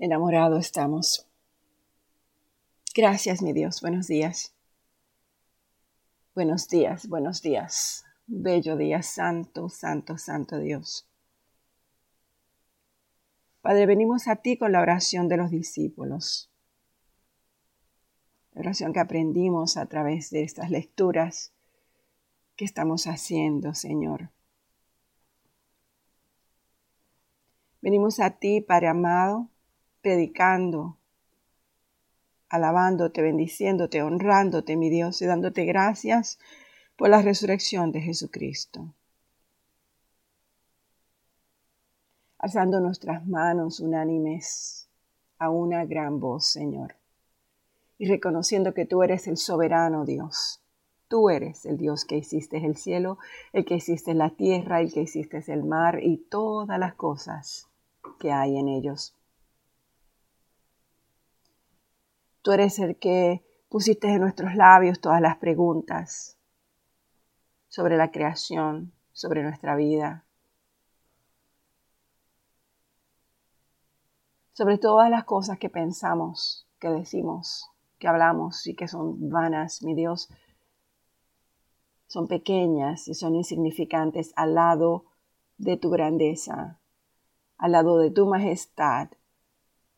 [0.00, 1.26] Enamorado estamos.
[2.94, 3.80] Gracias, mi Dios.
[3.80, 4.54] Buenos días.
[6.36, 8.04] Buenos días, buenos días.
[8.28, 11.08] Bello día, santo, santo, santo Dios.
[13.60, 16.48] Padre, venimos a ti con la oración de los discípulos.
[18.52, 21.52] La oración que aprendimos a través de estas lecturas
[22.54, 24.30] que estamos haciendo, Señor.
[27.80, 29.50] Venimos a ti, Padre amado,
[30.02, 30.96] predicando,
[32.48, 36.38] alabándote, bendiciéndote, honrándote, mi Dios, y dándote gracias
[36.96, 38.94] por la resurrección de Jesucristo.
[42.38, 44.88] Alzando nuestras manos unánimes
[45.38, 46.96] a una gran voz, Señor,
[47.98, 50.62] y reconociendo que tú eres el soberano Dios.
[51.08, 53.18] Tú eres el Dios que hiciste el cielo,
[53.52, 57.68] el que hiciste la tierra, el que hiciste el mar y todas las cosas
[58.20, 59.17] que hay en ellos.
[62.48, 66.38] Tú eres el que pusiste en nuestros labios todas las preguntas
[67.68, 70.24] sobre la creación, sobre nuestra vida,
[74.54, 79.94] sobre todas las cosas que pensamos, que decimos, que hablamos y que son vanas, mi
[79.94, 80.30] Dios,
[82.06, 85.04] son pequeñas y son insignificantes al lado
[85.58, 86.80] de tu grandeza,
[87.58, 89.10] al lado de tu majestad,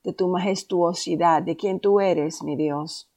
[0.02, 3.10] de tu majestuosidad, de quien tú eres, mi Dios.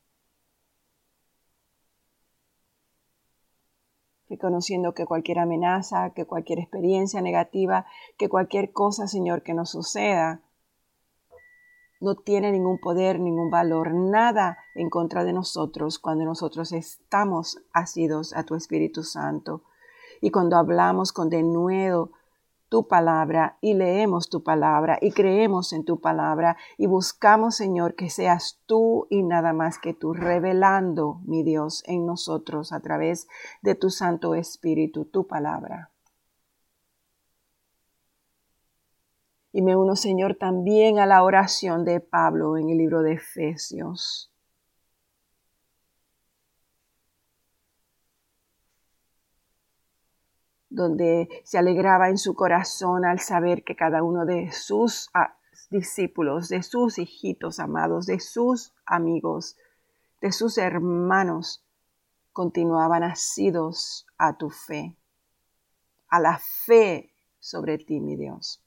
[4.30, 7.86] Reconociendo que cualquier amenaza, que cualquier experiencia negativa,
[8.18, 10.42] que cualquier cosa, Señor, que nos suceda,
[12.04, 18.36] no tiene ningún poder, ningún valor, nada en contra de nosotros cuando nosotros estamos asidos
[18.36, 19.64] a tu Espíritu Santo.
[20.20, 22.12] Y cuando hablamos con denuedo
[22.74, 28.10] tu palabra y leemos tu palabra y creemos en tu palabra y buscamos, Señor, que
[28.10, 33.28] seas tú y nada más que tú revelando, mi Dios, en nosotros a través
[33.62, 35.92] de tu Santo Espíritu, tu palabra.
[39.52, 44.33] Y me uno, Señor, también a la oración de Pablo en el libro de Efesios.
[50.74, 55.38] Donde se alegraba en su corazón al saber que cada uno de sus ah,
[55.70, 59.56] discípulos, de sus hijitos amados, de sus amigos,
[60.20, 61.64] de sus hermanos,
[62.32, 64.98] continuaban asidos a tu fe,
[66.08, 68.64] a la fe sobre ti, mi Dios.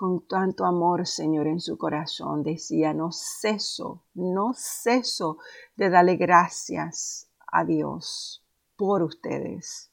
[0.00, 5.36] Con tanto amor, Señor, en su corazón, decía, no ceso, no ceso
[5.76, 8.42] de darle gracias a Dios
[8.76, 9.90] por ustedes.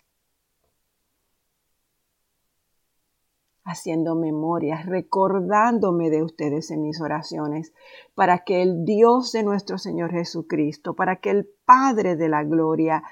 [3.66, 7.74] Haciendo memorias, recordándome de ustedes en mis oraciones,
[8.16, 13.04] para que el Dios de nuestro Señor Jesucristo, para que el Padre de la Gloria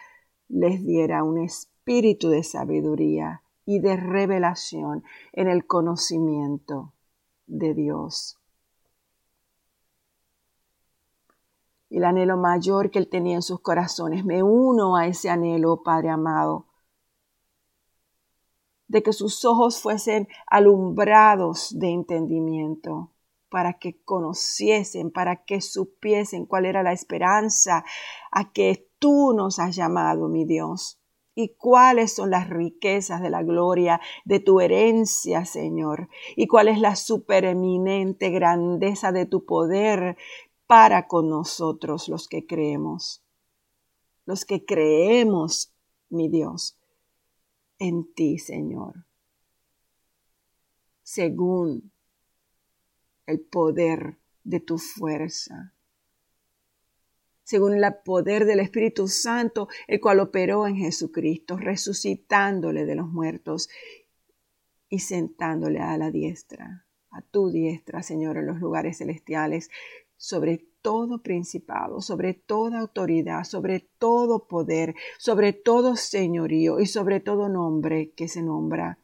[0.47, 5.03] les diera un espíritu de sabiduría y de revelación
[5.33, 6.93] en el conocimiento
[7.47, 8.37] de Dios.
[11.89, 16.09] El anhelo mayor que él tenía en sus corazones, me uno a ese anhelo, Padre
[16.09, 16.67] amado,
[18.87, 23.11] de que sus ojos fuesen alumbrados de entendimiento,
[23.49, 27.85] para que conociesen, para que supiesen cuál era la esperanza
[28.31, 30.99] a que tú nos has llamado, mi Dios
[31.35, 36.79] y cuáles son las riquezas de la gloria de tu herencia, Señor, y cuál es
[36.79, 40.17] la supereminente grandeza de tu poder
[40.65, 43.21] para con nosotros los que creemos,
[44.25, 45.73] los que creemos,
[46.09, 46.77] mi Dios,
[47.77, 49.05] en ti, Señor,
[51.03, 51.91] según
[53.27, 55.74] el poder de tu fuerza
[57.45, 63.69] según el poder del Espíritu Santo, el cual operó en Jesucristo, resucitándole de los muertos
[64.89, 69.69] y sentándole a la diestra, a tu diestra, Señor, en los lugares celestiales,
[70.17, 77.47] sobre todo principado, sobre toda autoridad, sobre todo poder, sobre todo señorío y sobre todo
[77.47, 78.99] nombre que se nombra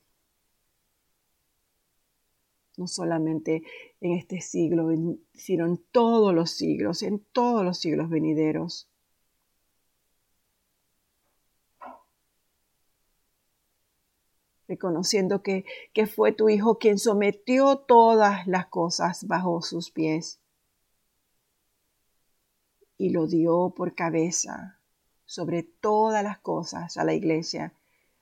[2.81, 3.61] no solamente
[4.01, 4.89] en este siglo,
[5.35, 8.89] sino en todos los siglos, en todos los siglos venideros.
[14.67, 15.63] Reconociendo que,
[15.93, 20.39] que fue tu Hijo quien sometió todas las cosas bajo sus pies
[22.97, 24.79] y lo dio por cabeza
[25.25, 27.75] sobre todas las cosas a la iglesia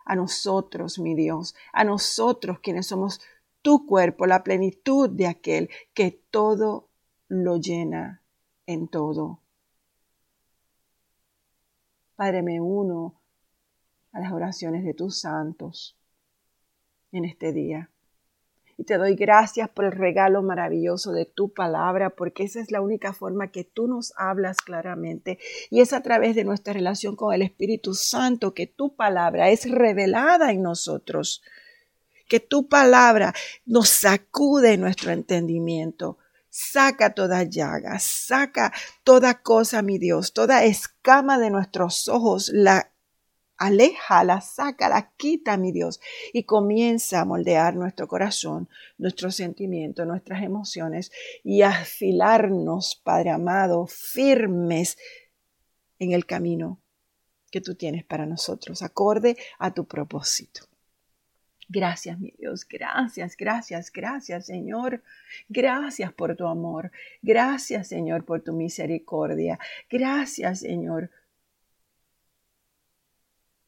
[0.09, 3.21] a nosotros, mi Dios, a nosotros quienes somos
[3.61, 6.89] tu cuerpo, la plenitud de aquel que todo
[7.27, 8.21] lo llena
[8.65, 9.39] en todo.
[12.15, 13.15] Padre, me uno
[14.11, 15.97] a las oraciones de tus santos
[17.11, 17.89] en este día.
[18.77, 22.79] Y te doy gracias por el regalo maravilloso de tu palabra, porque esa es la
[22.79, 25.37] única forma que tú nos hablas claramente.
[25.69, 29.69] Y es a través de nuestra relación con el Espíritu Santo que tu palabra es
[29.69, 31.43] revelada en nosotros.
[32.29, 33.33] Que tu palabra
[33.65, 36.17] nos sacude nuestro entendimiento.
[36.49, 38.71] Saca toda llaga, saca
[39.03, 42.89] toda cosa, mi Dios, toda escama de nuestros ojos, la
[43.59, 45.99] Aléjala, sácala, quita, mi Dios,
[46.31, 51.11] y comienza a moldear nuestro corazón, nuestros sentimientos, nuestras emociones
[51.43, 54.97] y afilarnos, Padre amado, firmes
[55.99, 56.79] en el camino
[57.51, 60.68] que tú tienes para nosotros, acorde a tu propósito.
[61.71, 65.03] Gracias, mi Dios, gracias, gracias, gracias, Señor.
[65.47, 66.91] Gracias por tu amor.
[67.21, 69.59] Gracias, Señor, por tu misericordia.
[69.87, 71.11] Gracias, Señor,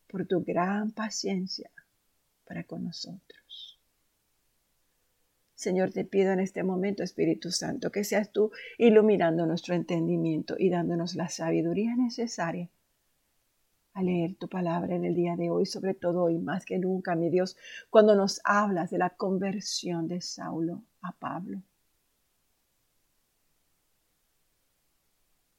[0.08, 1.70] por tu gran paciencia
[2.44, 3.80] para con nosotros.
[5.54, 10.72] Señor, te pido en este momento, Espíritu Santo, que seas tú iluminando nuestro entendimiento y
[10.72, 12.68] dándonos la sabiduría necesaria
[13.94, 17.16] a leer tu palabra en el día de hoy, sobre todo hoy más que nunca,
[17.16, 17.58] mi Dios,
[17.90, 21.62] cuando nos hablas de la conversión de Saulo a Pablo.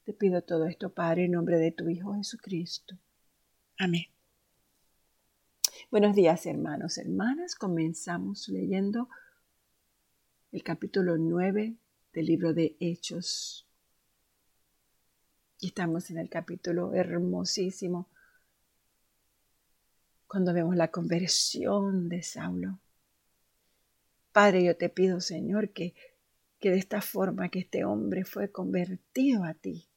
[0.03, 2.97] Te pido todo esto, Padre, en nombre de tu Hijo Jesucristo.
[3.77, 4.05] Amén.
[5.89, 7.55] Buenos días, hermanos, hermanas.
[7.55, 9.07] Comenzamos leyendo
[10.51, 11.75] el capítulo 9
[12.13, 13.67] del libro de Hechos.
[15.59, 18.09] Y estamos en el capítulo hermosísimo
[20.33, 22.79] cuando vemos la conversión de Saulo.
[24.31, 25.93] Padre, yo te pido, Señor, que,
[26.59, 29.87] que de esta forma que este hombre fue convertido a ti,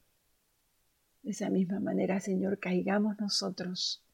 [1.22, 4.04] de esa misma manera, Señor, caigamos nosotros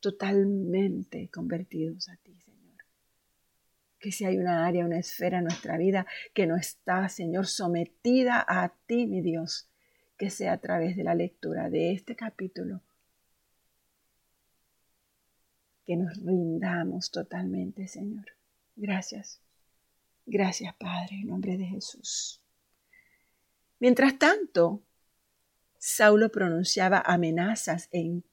[0.00, 2.84] totalmente convertidos a ti, Señor.
[4.00, 8.44] Que si hay una área, una esfera en nuestra vida que no está, Señor, sometida
[8.44, 9.68] a ti, mi Dios,
[10.18, 12.82] que sea a través de la lectura de este capítulo,
[15.86, 18.26] que nos rindamos totalmente, Señor.
[18.76, 19.40] Gracias.
[20.26, 22.40] Gracias, Padre, en nombre de Jesús.
[23.78, 24.82] Mientras tanto,
[25.78, 28.24] Saulo pronunciaba amenazas en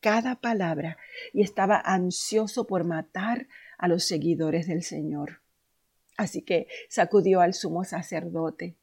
[0.00, 0.96] cada palabra
[1.32, 3.48] y estaba ansioso por matar
[3.78, 5.40] a los seguidores del Señor.
[6.16, 8.76] Así que sacudió al sumo sacerdote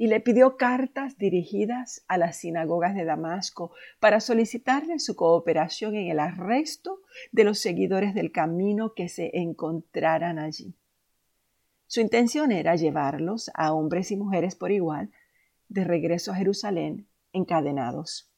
[0.00, 6.06] y le pidió cartas dirigidas a las sinagogas de Damasco para solicitarle su cooperación en
[6.10, 7.02] el arresto
[7.32, 10.74] de los seguidores del camino que se encontraran allí.
[11.86, 15.10] Su intención era llevarlos a hombres y mujeres por igual
[15.68, 18.32] de regreso a Jerusalén encadenados.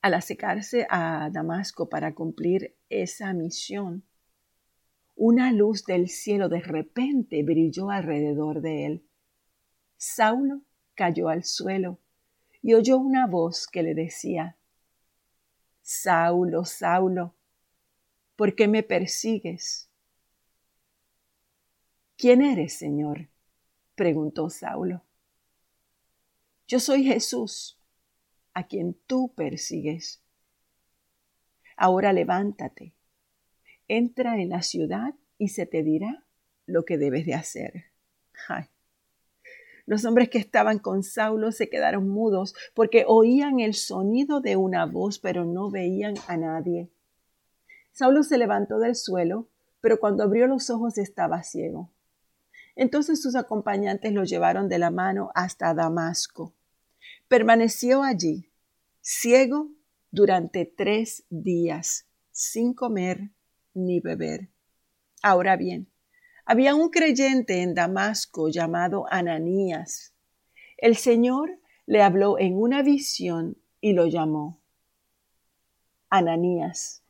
[0.00, 4.04] Al acercarse a Damasco para cumplir esa misión,
[5.16, 9.07] una luz del cielo de repente brilló alrededor de él.
[9.98, 10.62] Saulo
[10.94, 11.98] cayó al suelo
[12.62, 14.56] y oyó una voz que le decía,
[15.82, 17.34] Saulo, Saulo,
[18.36, 19.90] ¿por qué me persigues?
[22.16, 23.28] ¿Quién eres, Señor?
[23.96, 25.02] preguntó Saulo.
[26.68, 27.80] Yo soy Jesús
[28.54, 30.22] a quien tú persigues.
[31.76, 32.94] Ahora levántate,
[33.88, 36.24] entra en la ciudad y se te dirá
[36.66, 37.84] lo que debes de hacer.
[39.88, 44.84] Los hombres que estaban con Saulo se quedaron mudos porque oían el sonido de una
[44.84, 46.90] voz, pero no veían a nadie.
[47.92, 49.48] Saulo se levantó del suelo,
[49.80, 51.90] pero cuando abrió los ojos estaba ciego.
[52.76, 56.52] Entonces sus acompañantes lo llevaron de la mano hasta Damasco.
[57.26, 58.50] Permaneció allí
[59.00, 59.70] ciego
[60.10, 63.30] durante tres días, sin comer
[63.72, 64.50] ni beber.
[65.22, 65.88] Ahora bien,
[66.48, 70.14] había un creyente en Damasco llamado Ananías.
[70.78, 74.58] El Señor le habló en una visión y lo llamó.
[76.08, 77.02] Ananías.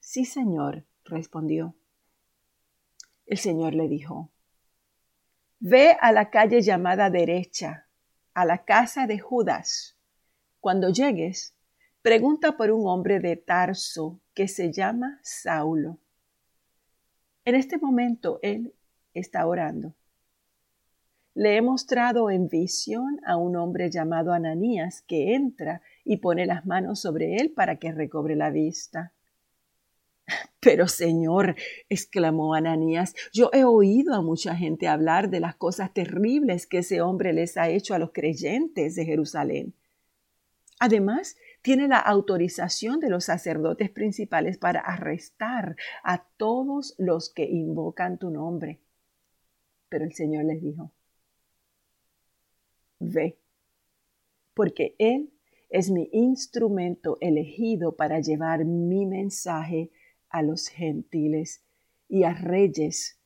[0.00, 1.74] Sí, Señor, respondió.
[3.24, 4.28] El Señor le dijo,
[5.60, 7.88] Ve a la calle llamada derecha,
[8.34, 9.96] a la casa de Judas
[10.60, 11.54] cuando llegues,
[12.02, 16.00] pregunta por un hombre de Tarso que se llama Saulo.
[17.44, 18.72] En este momento él
[19.12, 19.94] está orando.
[21.34, 26.64] Le he mostrado en visión a un hombre llamado Ananías que entra y pone las
[26.64, 29.12] manos sobre él para que recobre la vista.
[30.60, 31.56] Pero Señor,
[31.88, 37.02] exclamó Ananías, yo he oído a mucha gente hablar de las cosas terribles que ese
[37.02, 39.74] hombre les ha hecho a los creyentes de Jerusalén.
[40.80, 48.18] Además, tiene la autorización de los sacerdotes principales para arrestar a todos los que invocan
[48.18, 48.80] tu nombre.
[49.88, 50.92] Pero el Señor les dijo,
[52.98, 53.38] ve,
[54.52, 55.32] porque Él
[55.70, 59.90] es mi instrumento elegido para llevar mi mensaje
[60.28, 61.64] a los gentiles
[62.08, 63.18] y a reyes,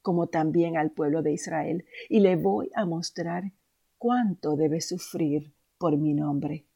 [0.00, 3.52] como también al pueblo de Israel, y le voy a mostrar
[3.98, 6.66] cuánto debe sufrir por mi nombre.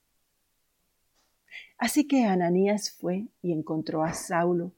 [1.78, 4.72] Así que Ananías fue y encontró a Saulo,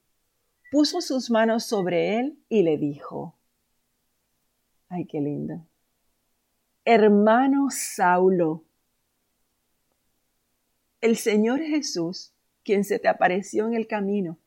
[0.71, 3.35] puso sus manos sobre él y le dijo,
[4.89, 5.65] ay, qué lindo,
[6.85, 8.63] hermano Saulo,
[11.01, 12.33] el Señor Jesús,
[12.63, 14.37] quien se te apareció en el camino,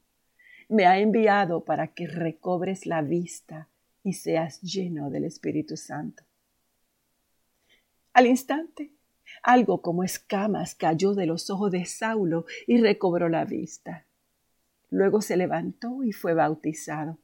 [0.69, 3.69] me ha enviado para que recobres la vista
[4.03, 6.25] y seas lleno del Espíritu Santo.
[8.13, 8.93] Al instante,
[9.43, 14.07] algo como escamas cayó de los ojos de Saulo y recobró la vista.
[14.91, 17.19] Luego se levantó y fue bautizado.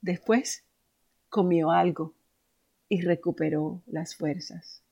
[0.00, 0.64] Después
[1.28, 2.14] comió algo
[2.88, 4.82] y recuperó las fuerzas.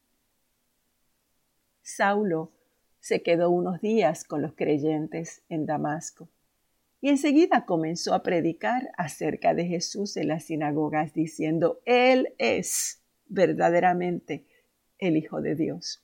[1.83, 2.51] Saulo
[2.99, 6.29] se quedó unos días con los creyentes en Damasco
[7.01, 14.47] y enseguida comenzó a predicar acerca de Jesús en las sinagogas, diciendo, Él es verdaderamente
[14.97, 16.04] el Hijo de Dios.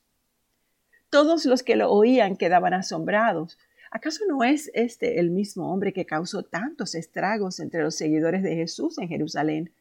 [1.11, 3.59] Todos los que lo oían quedaban asombrados.
[3.91, 8.55] ¿Acaso no es este el mismo hombre que causó tantos estragos entre los seguidores de
[8.55, 9.73] Jesús en Jerusalén?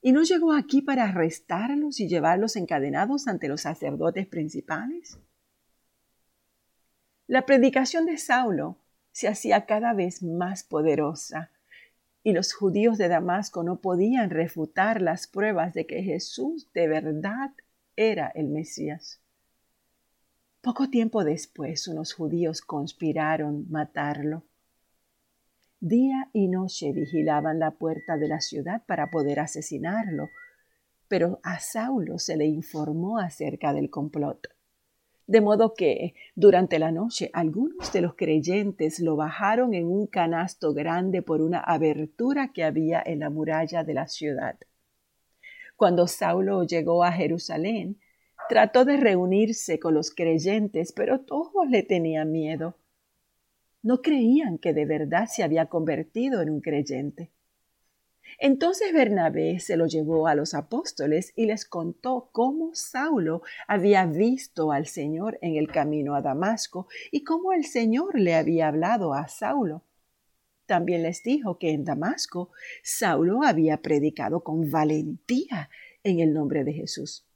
[0.00, 5.18] ¿Y no llegó aquí para arrestarlos y llevarlos encadenados ante los sacerdotes principales?
[7.26, 8.78] La predicación de Saulo
[9.10, 11.50] se hacía cada vez más poderosa
[12.22, 17.50] y los judíos de Damasco no podían refutar las pruebas de que Jesús de verdad
[17.96, 19.20] era el Mesías.
[20.60, 24.42] Poco tiempo después unos judíos conspiraron matarlo.
[25.78, 30.30] Día y noche vigilaban la puerta de la ciudad para poder asesinarlo,
[31.06, 34.48] pero a Saulo se le informó acerca del complot.
[35.28, 40.74] De modo que durante la noche algunos de los creyentes lo bajaron en un canasto
[40.74, 44.58] grande por una abertura que había en la muralla de la ciudad.
[45.76, 48.00] Cuando Saulo llegó a Jerusalén,
[48.48, 52.76] trató de reunirse con los creyentes, pero todos le tenían miedo.
[53.82, 57.30] No creían que de verdad se había convertido en un creyente.
[58.38, 64.70] Entonces Bernabé se lo llevó a los apóstoles y les contó cómo Saulo había visto
[64.70, 69.28] al Señor en el camino a Damasco y cómo el Señor le había hablado a
[69.28, 69.82] Saulo.
[70.66, 72.50] También les dijo que en Damasco
[72.82, 75.70] Saulo había predicado con valentía
[76.04, 77.27] en el nombre de Jesús.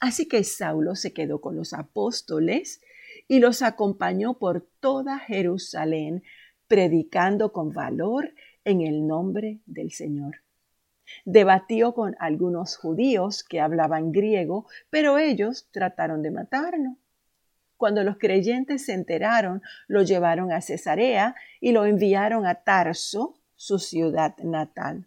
[0.00, 2.80] Así que Saulo se quedó con los apóstoles
[3.26, 6.22] y los acompañó por toda Jerusalén,
[6.66, 8.32] predicando con valor
[8.64, 10.42] en el nombre del Señor.
[11.24, 16.96] Debatió con algunos judíos que hablaban griego, pero ellos trataron de matarlo.
[17.76, 23.78] Cuando los creyentes se enteraron, lo llevaron a Cesarea y lo enviaron a Tarso, su
[23.78, 25.06] ciudad natal.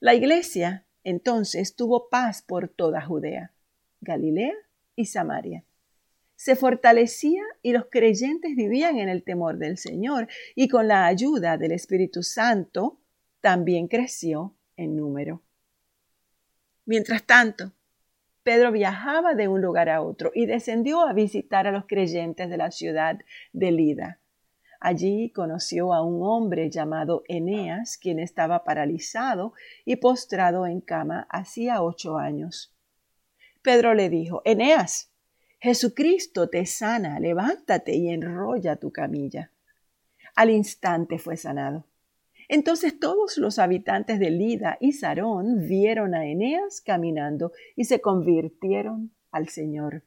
[0.00, 3.52] La iglesia entonces tuvo paz por toda Judea,
[4.00, 4.54] Galilea
[4.96, 5.64] y Samaria
[6.40, 11.58] se fortalecía y los creyentes vivían en el temor del Señor y con la ayuda
[11.58, 12.98] del Espíritu Santo
[13.42, 15.42] también creció en número.
[16.86, 17.74] Mientras tanto,
[18.42, 22.56] Pedro viajaba de un lugar a otro y descendió a visitar a los creyentes de
[22.56, 23.18] la ciudad
[23.52, 24.20] de Lida.
[24.80, 29.52] Allí conoció a un hombre llamado Eneas, quien estaba paralizado
[29.84, 32.74] y postrado en cama hacía ocho años.
[33.62, 35.12] Pedro le dijo, Eneas,
[35.58, 39.52] Jesucristo te sana, levántate y enrolla tu camilla.
[40.34, 41.86] Al instante fue sanado.
[42.48, 49.12] Entonces todos los habitantes de Lida y Sarón vieron a Eneas caminando y se convirtieron
[49.30, 50.02] al Señor.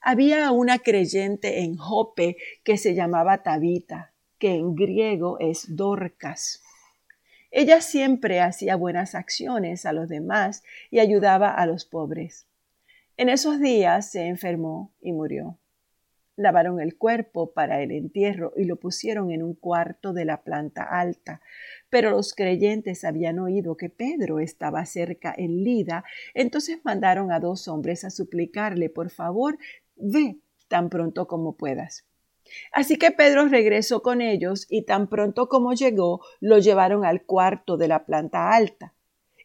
[0.00, 6.62] Había una creyente en Jope que se llamaba Tabita, que en griego es Dorcas.
[7.50, 12.46] Ella siempre hacía buenas acciones a los demás y ayudaba a los pobres.
[13.16, 15.58] En esos días se enfermó y murió.
[16.36, 20.84] Lavaron el cuerpo para el entierro y lo pusieron en un cuarto de la planta
[20.84, 21.40] alta.
[21.90, 27.66] Pero los creyentes habían oído que Pedro estaba cerca en Lida, entonces mandaron a dos
[27.66, 29.58] hombres a suplicarle, por favor,
[29.96, 30.38] ve
[30.68, 32.04] tan pronto como puedas.
[32.72, 37.76] Así que Pedro regresó con ellos y tan pronto como llegó lo llevaron al cuarto
[37.76, 38.94] de la planta alta.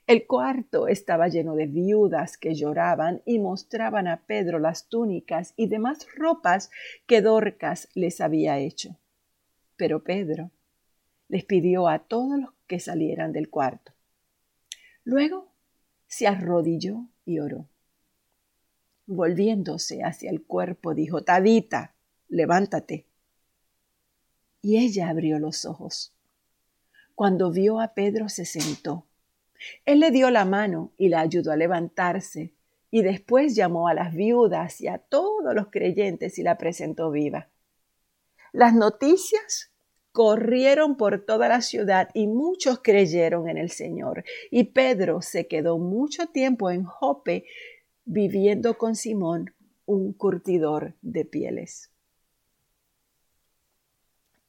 [0.05, 5.67] El cuarto estaba lleno de viudas que lloraban y mostraban a Pedro las túnicas y
[5.67, 6.72] demás ropas
[7.05, 8.98] que Dorcas les había hecho.
[9.77, 10.51] Pero Pedro
[11.29, 13.93] les pidió a todos los que salieran del cuarto.
[15.05, 15.53] Luego
[16.07, 17.67] se arrodilló y oró.
[19.05, 21.93] Volviéndose hacia el cuerpo, dijo, Tabita,
[22.34, 23.06] levántate.
[24.62, 26.13] Y ella abrió los ojos.
[27.16, 29.06] Cuando vio a Pedro se sentó.
[29.86, 32.54] Él le dio la mano y la ayudó a levantarse,
[32.90, 37.50] y después llamó a las viudas y a todos los creyentes y la presentó viva.
[38.52, 39.72] Las noticias
[40.12, 44.24] corrieron por toda la ciudad y muchos creyeron en el Señor.
[44.52, 47.46] Y Pedro se quedó mucho tiempo en Jope
[48.06, 51.93] viviendo con Simón, un curtidor de pieles.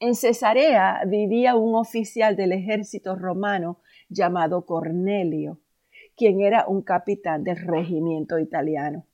[0.07, 3.79] En Cesarea vivía un oficial del ejército romano
[4.11, 5.61] llamado Cornelio,
[6.15, 9.07] quien era un capitán del regimiento italiano.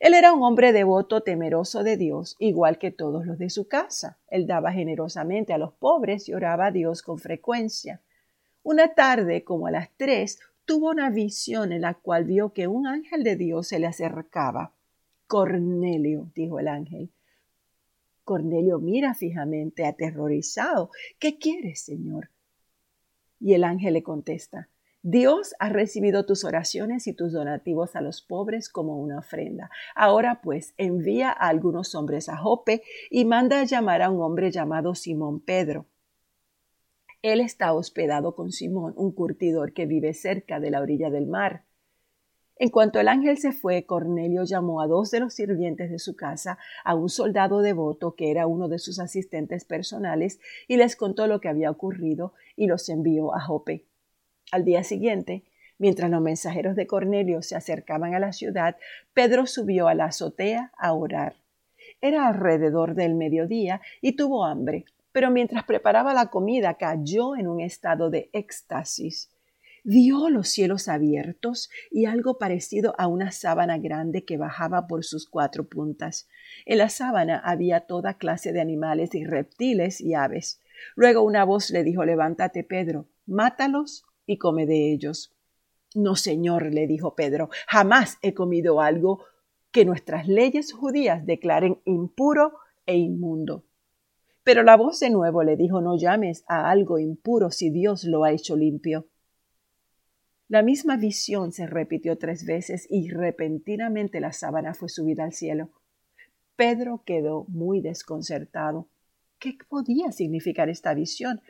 [0.00, 4.18] Él era un hombre devoto, temeroso de Dios, igual que todos los de su casa.
[4.28, 8.00] Él daba generosamente a los pobres y oraba a Dios con frecuencia.
[8.62, 12.86] Una tarde, como a las tres, tuvo una visión en la cual vio que un
[12.86, 14.72] ángel de Dios se le acercaba.
[15.26, 17.10] Cornelio, dijo el ángel.
[18.26, 20.90] Cornelio mira fijamente, aterrorizado.
[21.18, 22.30] ¿Qué quieres, Señor?
[23.40, 24.68] Y el ángel le contesta,
[25.08, 29.70] Dios ha recibido tus oraciones y tus donativos a los pobres como una ofrenda.
[29.94, 34.50] Ahora pues envía a algunos hombres a Jope y manda a llamar a un hombre
[34.50, 35.86] llamado Simón Pedro.
[37.22, 41.65] Él está hospedado con Simón, un curtidor que vive cerca de la orilla del mar.
[42.58, 46.16] En cuanto el ángel se fue, Cornelio llamó a dos de los sirvientes de su
[46.16, 51.26] casa, a un soldado devoto que era uno de sus asistentes personales, y les contó
[51.26, 53.84] lo que había ocurrido y los envió a Jope.
[54.52, 55.44] Al día siguiente,
[55.76, 58.76] mientras los mensajeros de Cornelio se acercaban a la ciudad,
[59.12, 61.36] Pedro subió a la azotea a orar.
[62.00, 67.60] Era alrededor del mediodía y tuvo hambre, pero mientras preparaba la comida cayó en un
[67.60, 69.30] estado de éxtasis.
[69.88, 75.28] Vio los cielos abiertos y algo parecido a una sábana grande que bajaba por sus
[75.28, 76.28] cuatro puntas.
[76.64, 80.60] En la sábana había toda clase de animales y reptiles y aves.
[80.96, 85.36] Luego una voz le dijo Levántate, Pedro, mátalos y come de ellos.
[85.94, 89.24] No, señor, le dijo Pedro, jamás he comido algo
[89.70, 92.54] que nuestras leyes judías declaren impuro
[92.86, 93.64] e inmundo.
[94.42, 98.24] Pero la voz de nuevo le dijo, no llames a algo impuro si Dios lo
[98.24, 99.06] ha hecho limpio.
[100.48, 105.70] La misma visión se repitió tres veces y repentinamente la sábana fue subida al cielo.
[106.54, 108.88] Pedro quedó muy desconcertado.
[109.40, 111.40] ¿Qué podía significar esta visión?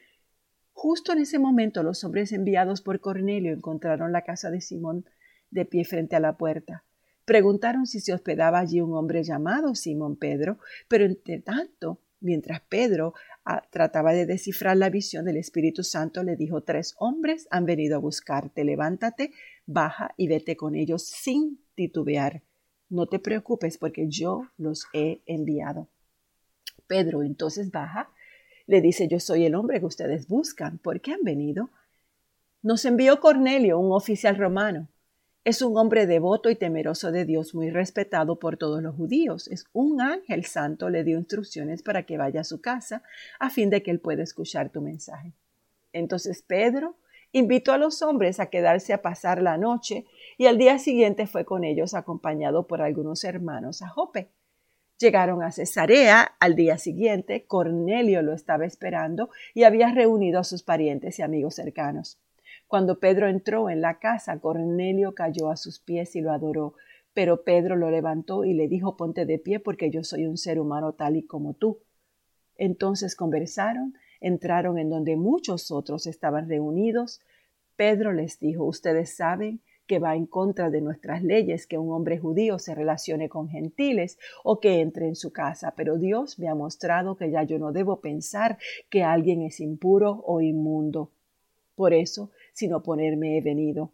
[0.72, 5.04] Justo en ese momento los hombres enviados por Cornelio encontraron la casa de Simón
[5.50, 6.84] de pie frente a la puerta.
[7.26, 13.14] Preguntaron si se hospedaba allí un hombre llamado Simón Pedro, pero entre tanto, mientras Pedro
[13.70, 18.00] trataba de descifrar la visión del Espíritu Santo, le dijo, tres hombres han venido a
[18.00, 19.32] buscarte, levántate,
[19.66, 22.42] baja y vete con ellos sin titubear.
[22.88, 25.88] No te preocupes porque yo los he enviado.
[26.86, 28.10] Pedro entonces baja
[28.66, 30.78] le dice, yo soy el hombre que ustedes buscan.
[30.78, 31.70] ¿Por qué han venido?
[32.62, 34.88] Nos envió Cornelio, un oficial romano.
[35.46, 39.46] Es un hombre devoto y temeroso de Dios, muy respetado por todos los judíos.
[39.46, 43.04] Es un ángel santo, le dio instrucciones para que vaya a su casa,
[43.38, 45.34] a fin de que él pueda escuchar tu mensaje.
[45.92, 46.96] Entonces Pedro
[47.30, 50.04] invitó a los hombres a quedarse a pasar la noche
[50.36, 54.32] y al día siguiente fue con ellos acompañado por algunos hermanos a Jope.
[54.98, 60.64] Llegaron a Cesarea al día siguiente, Cornelio lo estaba esperando y había reunido a sus
[60.64, 62.18] parientes y amigos cercanos.
[62.66, 66.74] Cuando Pedro entró en la casa, Cornelio cayó a sus pies y lo adoró,
[67.14, 70.60] pero Pedro lo levantó y le dijo ponte de pie porque yo soy un ser
[70.60, 71.80] humano tal y como tú.
[72.56, 77.20] Entonces conversaron, entraron en donde muchos otros estaban reunidos.
[77.76, 82.18] Pedro les dijo ustedes saben que va en contra de nuestras leyes que un hombre
[82.18, 86.54] judío se relacione con gentiles o que entre en su casa, pero Dios me ha
[86.54, 88.58] mostrado que ya yo no debo pensar
[88.90, 91.12] que alguien es impuro o inmundo.
[91.74, 93.92] Por eso, sin oponerme he venido.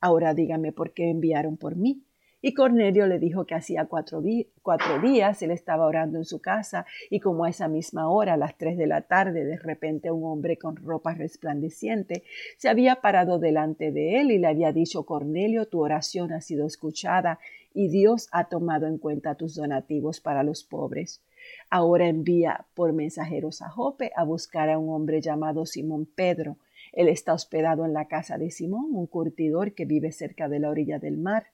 [0.00, 2.02] Ahora dígame por qué enviaron por mí.
[2.44, 7.20] Y Cornelio le dijo que hacía cuatro, días él estaba orando en su casa y
[7.20, 10.58] como a esa misma hora, a las tres de la tarde, de repente un hombre
[10.58, 12.24] con ropa resplandeciente
[12.58, 16.66] se había parado delante de él y le había dicho, Cornelio, tu oración ha sido
[16.66, 17.38] escuchada
[17.72, 21.22] y Dios ha tomado en cuenta tus donativos para los pobres.
[21.70, 26.56] Ahora envía por mensajeros a Jope a buscar a un hombre llamado Simón Pedro.
[26.92, 30.70] Él está hospedado en la casa de Simón, un curtidor que vive cerca de la
[30.70, 31.46] orilla del mar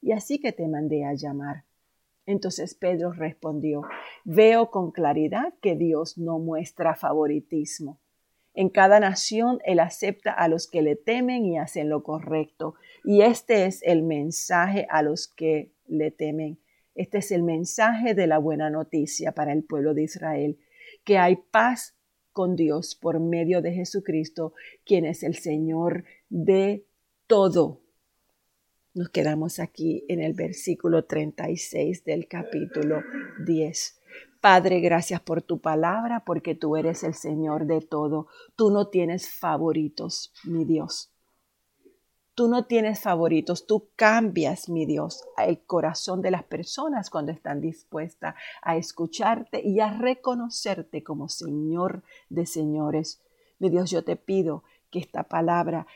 [0.00, 1.64] y así que te mandé a llamar.
[2.26, 3.82] Entonces Pedro respondió,
[4.24, 7.98] veo con claridad que Dios no muestra favoritismo.
[8.54, 12.76] En cada nación Él acepta a los que le temen y hacen lo correcto.
[13.02, 16.58] Y este es el mensaje a los que le temen.
[16.94, 20.58] Este es el mensaje de la buena noticia para el pueblo de Israel,
[21.02, 21.93] que hay paz
[22.34, 24.52] con Dios por medio de Jesucristo,
[24.84, 26.84] quien es el Señor de
[27.26, 27.80] todo.
[28.92, 33.02] Nos quedamos aquí en el versículo 36 del capítulo
[33.46, 34.00] 10.
[34.40, 38.26] Padre, gracias por tu palabra, porque tú eres el Señor de todo.
[38.56, 41.13] Tú no tienes favoritos, mi Dios.
[42.34, 47.60] Tú no tienes favoritos, tú cambias, mi Dios, el corazón de las personas cuando están
[47.60, 53.22] dispuestas a escucharte y a reconocerte como Señor de señores.
[53.60, 55.86] Mi Dios, yo te pido que esta palabra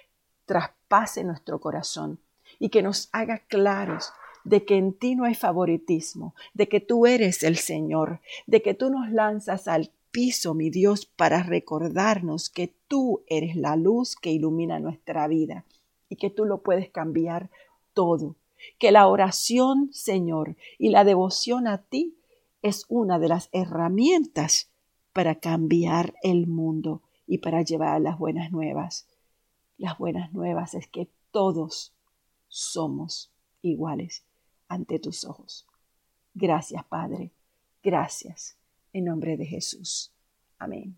[0.47, 2.21] traspase nuestro corazón
[2.61, 4.13] y que nos haga claros
[4.45, 8.75] de que en ti no hay favoritismo, de que tú eres el Señor, de que
[8.75, 14.31] tú nos lanzas al piso, mi Dios, para recordarnos que tú eres la luz que
[14.31, 15.65] ilumina nuestra vida
[16.09, 17.51] y que tú lo puedes cambiar
[17.93, 18.37] todo.
[18.79, 22.17] Que la oración, Señor, y la devoción a ti
[22.63, 24.71] es una de las herramientas
[25.13, 29.07] para cambiar el mundo y para llevar las buenas nuevas.
[29.77, 31.93] Las buenas nuevas es que todos
[32.49, 33.31] somos
[33.63, 34.25] iguales
[34.69, 35.67] ante tus ojos.
[36.35, 37.33] Gracias, Padre.
[37.83, 38.57] Gracias.
[38.93, 40.13] En nombre de Jesús.
[40.59, 40.97] Amén.